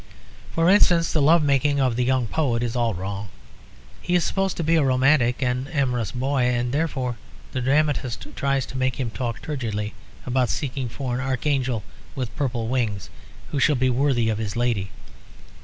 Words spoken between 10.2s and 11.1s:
about seeking